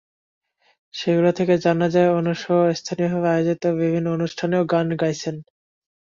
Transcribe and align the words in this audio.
সেগুলো 0.93 1.29
থেকে 1.37 1.53
জানা 1.65 1.87
যায়, 1.89 2.09
আনুশেহ্ 2.13 2.49
স্থানীয়ভাবে 2.75 3.27
আয়োজিত 3.31 3.63
বিভিন্ন 3.79 4.07
অনুষ্ঠানে 4.11 4.55
গানও 4.71 4.95
গাইছেন। 5.01 5.35